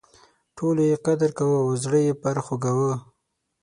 [0.57, 2.93] ټولو یې قدر کاوه او زړه یې پر خوږاوه.